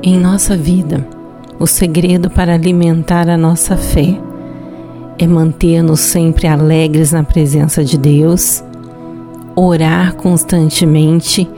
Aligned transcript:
Em 0.00 0.16
nossa 0.16 0.56
vida, 0.56 1.04
o 1.58 1.66
segredo 1.66 2.30
para 2.30 2.54
alimentar 2.54 3.28
a 3.28 3.36
nossa 3.36 3.76
fé 3.76 4.16
é 5.18 5.26
manter-nos 5.26 5.98
sempre 5.98 6.46
alegres 6.46 7.10
na 7.10 7.24
presença 7.24 7.84
de 7.84 7.98
Deus, 7.98 8.62
orar 9.56 10.14
constantemente 10.14 11.50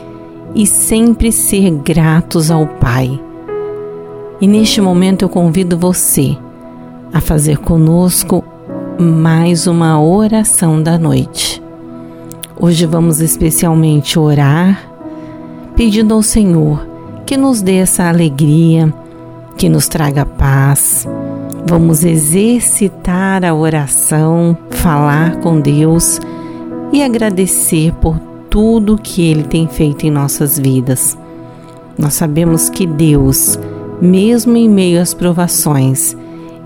e 0.55 0.67
sempre 0.67 1.31
ser 1.31 1.71
gratos 1.71 2.51
ao 2.51 2.67
Pai. 2.67 3.21
E 4.41 4.47
neste 4.47 4.81
momento 4.81 5.23
eu 5.23 5.29
convido 5.29 5.77
você 5.77 6.35
a 7.13 7.21
fazer 7.21 7.59
conosco 7.59 8.43
mais 8.99 9.67
uma 9.67 10.03
oração 10.03 10.83
da 10.83 10.99
noite. 10.99 11.63
Hoje 12.59 12.87
vamos 12.87 13.21
especialmente 13.21 14.19
orar 14.19 14.91
pedindo 15.77 16.15
ao 16.15 16.23
Senhor 16.23 16.90
que 17.31 17.37
nos 17.37 17.63
dê 17.63 17.77
essa 17.77 18.09
alegria, 18.09 18.93
que 19.57 19.69
nos 19.69 19.87
traga 19.87 20.27
paz. 20.27 21.07
Vamos 21.65 22.03
exercitar 22.03 23.45
a 23.45 23.55
oração, 23.55 24.59
falar 24.69 25.37
com 25.37 25.61
Deus 25.61 26.21
e 26.93 27.05
agradecer 27.05 27.93
por 28.01 28.19
tudo 28.51 28.99
que 29.01 29.23
Ele 29.23 29.45
tem 29.45 29.69
feito 29.69 30.05
em 30.05 30.11
nossas 30.11 30.59
vidas. 30.59 31.17
Nós 31.97 32.15
sabemos 32.15 32.69
que 32.69 32.85
Deus, 32.85 33.57
mesmo 34.03 34.57
em 34.57 34.69
meio 34.69 35.01
às 35.01 35.15
provações, 35.15 36.17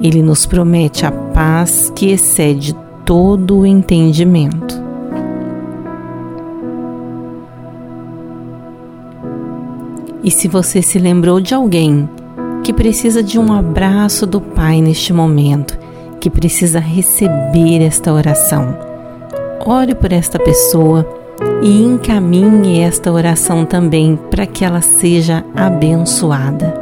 Ele 0.00 0.22
nos 0.22 0.46
promete 0.46 1.04
a 1.04 1.12
paz 1.12 1.92
que 1.94 2.10
excede 2.10 2.74
todo 3.04 3.58
o 3.58 3.66
entendimento. 3.66 4.83
E 10.24 10.30
se 10.30 10.48
você 10.48 10.80
se 10.80 10.98
lembrou 10.98 11.38
de 11.38 11.54
alguém 11.54 12.08
que 12.62 12.72
precisa 12.72 13.22
de 13.22 13.38
um 13.38 13.52
abraço 13.52 14.26
do 14.26 14.40
Pai 14.40 14.80
neste 14.80 15.12
momento, 15.12 15.78
que 16.18 16.30
precisa 16.30 16.78
receber 16.78 17.82
esta 17.82 18.10
oração, 18.10 18.74
ore 19.66 19.94
por 19.94 20.10
esta 20.14 20.38
pessoa 20.38 21.06
e 21.62 21.82
encaminhe 21.82 22.80
esta 22.80 23.12
oração 23.12 23.66
também 23.66 24.18
para 24.30 24.46
que 24.46 24.64
ela 24.64 24.80
seja 24.80 25.44
abençoada. 25.54 26.72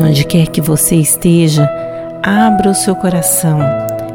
Onde 0.00 0.24
quer 0.24 0.48
que 0.48 0.60
você 0.60 0.96
esteja, 0.96 1.70
abra 2.24 2.70
o 2.70 2.74
seu 2.74 2.96
coração 2.96 3.60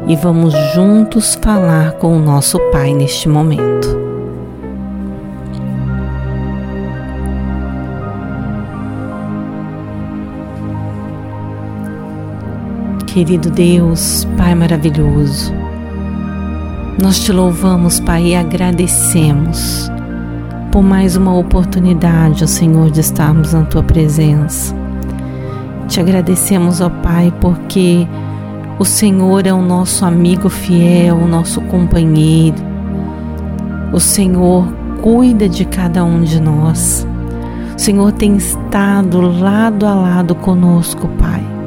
e 0.06 0.14
vamos 0.16 0.52
juntos 0.74 1.34
falar 1.40 1.92
com 1.92 2.14
o 2.14 2.20
nosso 2.20 2.58
Pai 2.70 2.92
neste 2.92 3.26
momento. 3.26 3.97
Querido 13.18 13.50
Deus, 13.50 14.24
Pai 14.36 14.54
maravilhoso, 14.54 15.52
nós 17.02 17.18
te 17.18 17.32
louvamos, 17.32 17.98
Pai, 17.98 18.26
e 18.26 18.36
agradecemos 18.36 19.90
por 20.70 20.84
mais 20.84 21.16
uma 21.16 21.36
oportunidade, 21.36 22.44
ó 22.44 22.46
Senhor, 22.46 22.92
de 22.92 23.00
estarmos 23.00 23.52
na 23.52 23.64
tua 23.64 23.82
presença. 23.82 24.72
Te 25.88 25.98
agradecemos, 25.98 26.80
ó 26.80 26.88
Pai, 26.88 27.34
porque 27.40 28.06
o 28.78 28.84
Senhor 28.84 29.48
é 29.48 29.52
o 29.52 29.62
nosso 29.62 30.04
amigo 30.04 30.48
fiel, 30.48 31.16
o 31.16 31.26
nosso 31.26 31.60
companheiro. 31.62 32.54
O 33.92 33.98
Senhor 33.98 34.64
cuida 35.02 35.48
de 35.48 35.64
cada 35.64 36.04
um 36.04 36.22
de 36.22 36.40
nós. 36.40 37.04
O 37.76 37.80
Senhor 37.80 38.12
tem 38.12 38.36
estado 38.36 39.20
lado 39.20 39.86
a 39.86 39.92
lado 39.92 40.36
conosco, 40.36 41.08
Pai 41.18 41.57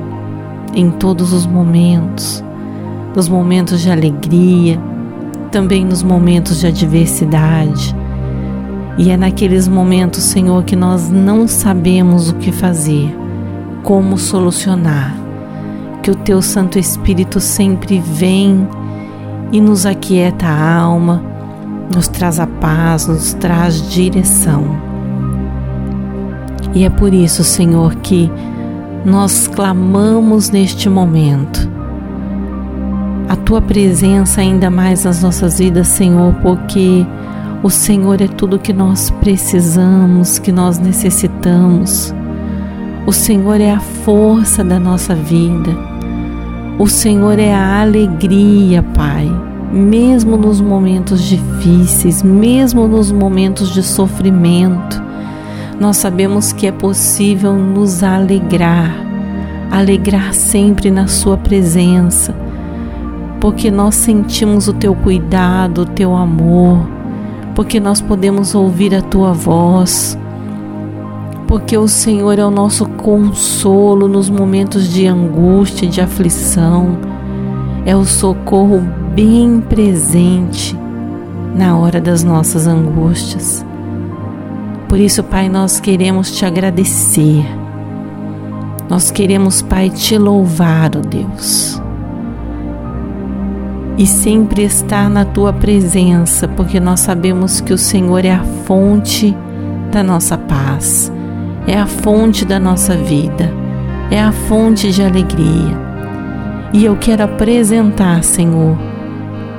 em 0.73 0.89
todos 0.89 1.33
os 1.33 1.45
momentos, 1.45 2.43
nos 3.15 3.27
momentos 3.27 3.81
de 3.81 3.89
alegria, 3.91 4.79
também 5.51 5.85
nos 5.85 6.01
momentos 6.01 6.59
de 6.59 6.67
adversidade. 6.67 7.95
E 8.97 9.09
é 9.09 9.17
naqueles 9.17 9.67
momentos, 9.67 10.23
Senhor, 10.23 10.63
que 10.63 10.75
nós 10.75 11.09
não 11.09 11.47
sabemos 11.47 12.29
o 12.29 12.35
que 12.35 12.51
fazer, 12.51 13.15
como 13.83 14.17
solucionar, 14.17 15.15
que 16.01 16.11
o 16.11 16.15
Teu 16.15 16.41
Santo 16.41 16.77
Espírito 16.77 17.39
sempre 17.39 17.99
vem 17.99 18.67
e 19.51 19.59
nos 19.59 19.85
aquieta 19.85 20.45
a 20.45 20.75
alma, 20.79 21.21
nos 21.93 22.07
traz 22.07 22.39
a 22.39 22.47
paz, 22.47 23.07
nos 23.07 23.33
traz 23.33 23.89
direção. 23.89 24.91
E 26.73 26.85
é 26.85 26.89
por 26.89 27.13
isso, 27.13 27.43
Senhor, 27.43 27.95
que 27.95 28.31
nós 29.06 29.47
clamamos 29.47 30.50
neste 30.50 30.89
momento 30.89 31.69
a 33.31 33.35
tua 33.35 33.62
presença 33.62 34.41
ainda 34.41 34.69
mais 34.69 35.06
nas 35.06 35.23
nossas 35.23 35.59
vidas, 35.59 35.88
Senhor, 35.88 36.34
porque 36.41 37.06
o 37.63 37.69
Senhor 37.69 38.22
é 38.22 38.28
tudo 38.28 38.59
que 38.59 38.73
nós 38.73 39.09
precisamos, 39.09 40.38
que 40.38 40.51
nós 40.51 40.78
necessitamos. 40.78 42.13
O 43.07 43.13
Senhor 43.13 43.62
é 43.62 43.72
a 43.72 43.79
força 43.79 44.66
da 44.66 44.78
nossa 44.78 45.16
vida. 45.16 45.72
O 46.78 46.88
Senhor 46.88 47.39
é 47.39 47.53
a 47.53 47.81
alegria, 47.81 48.83
Pai, 48.83 49.31
mesmo 49.72 50.35
nos 50.35 50.59
momentos 50.59 51.23
difíceis, 51.23 52.22
mesmo 52.22 52.85
nos 52.85 53.13
momentos 53.13 53.73
de 53.73 53.81
sofrimento 53.81 55.01
nós 55.81 55.97
sabemos 55.97 56.53
que 56.53 56.68
é 56.68 56.72
possível 56.72 57.53
nos 57.53 58.03
alegrar, 58.03 58.96
alegrar 59.72 60.31
sempre 60.31 60.92
na 60.92 61.08
Sua 61.08 61.38
presença, 61.38 62.36
porque 63.40 63.72
nós 63.72 63.96
sentimos 63.96 64.68
o 64.68 64.74
Teu 64.74 64.94
cuidado, 64.94 65.81
o 65.81 65.86
Teu 65.88 66.16
amor, 66.16 66.88
porque 67.56 67.80
nós 67.80 68.00
podemos 68.00 68.53
ouvir 68.53 68.94
a 68.94 69.02
Tua 69.02 69.34
voz, 69.34 70.16
porque 71.47 71.75
o 71.75 71.88
Senhor 71.88 72.38
é 72.38 72.46
o 72.46 72.52
nosso 72.52 72.86
consolo 72.86 74.08
nos 74.08 74.30
momentos 74.30 74.88
de 74.88 75.08
angústia, 75.08 75.90
de 75.90 76.00
aflição, 76.00 76.96
é 77.88 77.96
o 77.96 78.06
socorro 78.06 78.84
bem 79.16 79.59
presente 79.59 80.78
na 81.56 81.75
hora 81.75 82.00
das 82.00 82.24
nossas 82.24 82.68
angústias. 82.68 83.66
Por 84.91 85.00
isso, 85.00 85.24
Pai, 85.24 85.47
nós 85.47 85.79
queremos 85.79 86.31
te 86.31 86.46
agradecer. 86.46 87.46
Nós 88.90 89.09
queremos, 89.09 89.62
Pai, 89.62 89.90
te 89.90 90.18
louvar, 90.18 90.91
ó 90.97 91.00
oh 91.00 91.02
Deus. 91.02 91.81
E 93.97 94.06
sempre 94.06 94.63
estar 94.63 95.09
na 95.09 95.24
tua 95.24 95.53
presença, 95.53 96.46
porque 96.46 96.78
nós 96.78 97.00
sabemos 97.00 97.62
que 97.62 97.72
o 97.72 97.78
Senhor 97.78 98.25
é 98.25 98.34
a 98.34 98.44
fonte 98.66 99.34
da 99.94 100.03
nossa 100.03 100.38
paz, 100.38 101.09
é 101.66 101.80
a 101.80 101.88
fonte 101.88 102.44
da 102.44 102.59
nossa 102.59 102.97
vida, 102.97 103.50
é 104.12 104.19
a 104.19 104.34
fonte 104.34 104.91
de 104.91 105.01
alegria. 105.01 105.80
E 106.74 106.84
eu 106.84 106.97
quero 106.97 107.24
apresentar, 107.24 108.25
Senhor, 108.25 108.78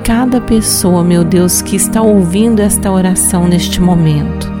cada 0.03 0.39
pessoa, 0.39 1.03
meu 1.03 1.23
Deus, 1.23 1.59
que 1.59 1.75
está 1.75 2.03
ouvindo 2.03 2.59
esta 2.59 2.91
oração 2.91 3.47
neste 3.47 3.81
momento 3.81 4.52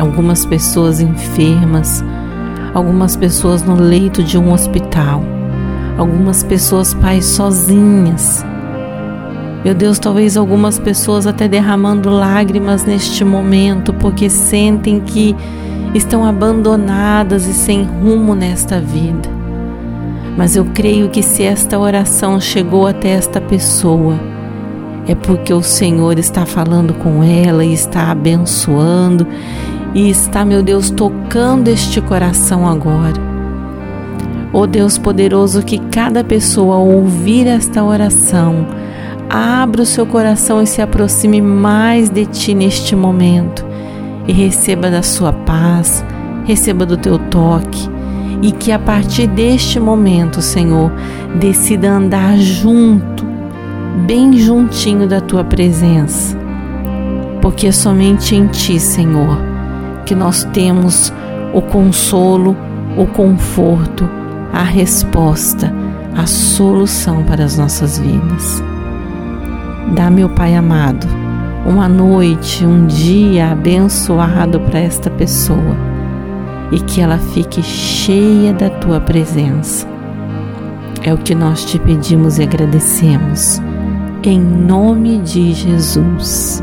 algumas 0.00 0.46
pessoas 0.46 1.00
enfermas, 1.00 2.02
algumas 2.72 3.16
pessoas 3.16 3.62
no 3.62 3.74
leito 3.74 4.22
de 4.22 4.38
um 4.38 4.52
hospital, 4.52 5.22
algumas 5.98 6.42
pessoas 6.42 6.94
pais 6.94 7.26
sozinhas. 7.26 8.44
Meu 9.62 9.74
Deus, 9.74 9.98
talvez 9.98 10.38
algumas 10.38 10.78
pessoas 10.78 11.26
até 11.26 11.46
derramando 11.46 12.08
lágrimas 12.08 12.84
neste 12.84 13.24
momento 13.24 13.92
porque 13.92 14.30
sentem 14.30 15.00
que 15.00 15.36
estão 15.94 16.24
abandonadas 16.24 17.46
e 17.46 17.52
sem 17.52 17.82
rumo 17.82 18.34
nesta 18.34 18.80
vida. 18.80 19.28
Mas 20.34 20.56
eu 20.56 20.64
creio 20.72 21.10
que 21.10 21.22
se 21.22 21.42
esta 21.42 21.78
oração 21.78 22.40
chegou 22.40 22.86
até 22.86 23.10
esta 23.10 23.38
pessoa, 23.38 24.18
é 25.06 25.14
porque 25.14 25.52
o 25.52 25.62
Senhor 25.62 26.18
está 26.18 26.46
falando 26.46 26.94
com 26.94 27.22
ela 27.22 27.62
e 27.64 27.74
está 27.74 28.10
abençoando 28.10 29.26
e 29.94 30.08
está, 30.08 30.44
meu 30.44 30.62
Deus, 30.62 30.90
tocando 30.90 31.68
este 31.68 32.00
coração 32.00 32.68
agora. 32.68 33.20
Ó 34.52 34.62
oh 34.62 34.66
Deus 34.66 34.98
poderoso, 34.98 35.62
que 35.62 35.78
cada 35.78 36.24
pessoa 36.24 36.76
ao 36.76 36.86
ouvir 36.86 37.46
esta 37.46 37.82
oração, 37.82 38.66
abra 39.28 39.82
o 39.82 39.86
seu 39.86 40.04
coração 40.04 40.62
e 40.62 40.66
se 40.66 40.82
aproxime 40.82 41.40
mais 41.40 42.08
de 42.08 42.26
ti 42.26 42.54
neste 42.54 42.96
momento. 42.96 43.64
E 44.26 44.32
receba 44.32 44.90
da 44.90 45.02
sua 45.02 45.32
paz, 45.32 46.04
receba 46.44 46.84
do 46.84 46.96
teu 46.96 47.18
toque. 47.18 47.88
E 48.42 48.52
que 48.52 48.72
a 48.72 48.78
partir 48.78 49.26
deste 49.26 49.78
momento, 49.78 50.40
Senhor, 50.40 50.90
decida 51.38 51.90
andar 51.90 52.38
junto, 52.38 53.24
bem 54.06 54.32
juntinho 54.36 55.06
da 55.06 55.20
tua 55.20 55.44
presença, 55.44 56.36
porque 57.42 57.66
é 57.66 57.72
somente 57.72 58.34
em 58.34 58.46
ti, 58.46 58.80
Senhor, 58.80 59.49
que 60.04 60.14
nós 60.14 60.44
temos 60.52 61.12
o 61.52 61.60
consolo, 61.60 62.56
o 62.96 63.06
conforto, 63.06 64.08
a 64.52 64.62
resposta, 64.62 65.72
a 66.16 66.26
solução 66.26 67.22
para 67.24 67.44
as 67.44 67.56
nossas 67.56 67.98
vidas. 67.98 68.62
Dá, 69.94 70.10
meu 70.10 70.28
Pai 70.28 70.54
amado, 70.54 71.06
uma 71.66 71.88
noite, 71.88 72.64
um 72.64 72.86
dia 72.86 73.52
abençoado 73.52 74.60
para 74.60 74.78
esta 74.78 75.10
pessoa 75.10 75.76
e 76.70 76.78
que 76.80 77.00
ela 77.00 77.18
fique 77.18 77.62
cheia 77.62 78.52
da 78.52 78.70
tua 78.70 79.00
presença. 79.00 79.86
É 81.02 81.12
o 81.12 81.18
que 81.18 81.34
nós 81.34 81.64
te 81.64 81.78
pedimos 81.78 82.38
e 82.38 82.42
agradecemos. 82.42 83.60
Em 84.22 84.38
nome 84.38 85.18
de 85.18 85.52
Jesus. 85.54 86.62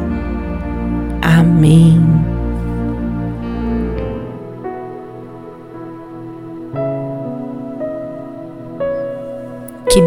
Amém. 1.21 2.16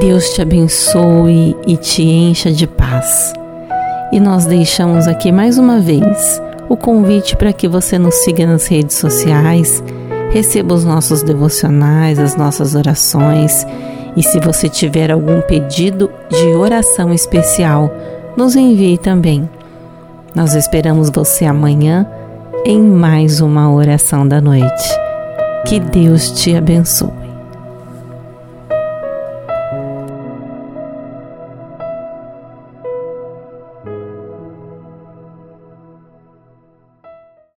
Deus 0.01 0.31
te 0.31 0.41
abençoe 0.41 1.55
e 1.67 1.77
te 1.77 2.03
encha 2.03 2.51
de 2.51 2.67
paz. 2.67 3.35
E 4.11 4.19
nós 4.19 4.47
deixamos 4.47 5.07
aqui 5.07 5.31
mais 5.31 5.59
uma 5.59 5.79
vez 5.79 6.41
o 6.71 6.77
convite 6.77 7.37
para 7.37 7.53
que 7.53 7.69
você 7.69 7.99
nos 7.99 8.15
siga 8.15 8.47
nas 8.47 8.67
redes 8.67 8.97
sociais, 8.97 9.85
receba 10.31 10.75
os 10.75 10.87
nossos 10.87 11.23
devocionais, 11.23 12.19
as 12.19 12.35
nossas 12.35 12.75
orações 12.75 13.67
e 14.17 14.23
se 14.23 14.41
você 14.41 14.71
tiver 14.71 15.11
algum 15.11 15.43
pedido 15.43 16.11
de 16.31 16.47
oração 16.49 17.13
especial, 17.13 17.93
nos 18.37 18.57
envie 18.57 18.97
também. 18.97 19.49
Nós 20.35 20.55
esperamos 20.55 21.11
você 21.11 21.45
amanhã 21.45 22.07
em 22.65 22.81
mais 22.81 23.41
uma 23.41 23.71
oração 23.71 24.27
da 24.27 24.41
noite. 24.41 24.89
Que 25.67 25.79
Deus 25.79 26.31
te 26.31 26.57
abençoe. 26.57 27.30